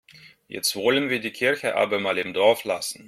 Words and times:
Jetzt 0.47 0.75
wollen 0.75 1.11
wir 1.11 1.19
die 1.19 1.29
Kirche 1.29 1.75
aber 1.75 1.99
mal 1.99 2.17
im 2.17 2.33
Dorf 2.33 2.63
lassen. 2.63 2.99